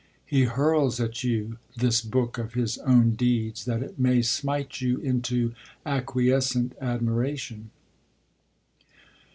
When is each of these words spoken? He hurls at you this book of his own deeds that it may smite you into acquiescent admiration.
He 0.25 0.45
hurls 0.45 0.99
at 0.99 1.23
you 1.23 1.59
this 1.77 2.01
book 2.01 2.39
of 2.39 2.55
his 2.55 2.79
own 2.79 3.11
deeds 3.11 3.65
that 3.65 3.83
it 3.83 3.99
may 3.99 4.23
smite 4.23 4.81
you 4.81 4.97
into 4.97 5.53
acquiescent 5.85 6.73
admiration. 6.81 7.69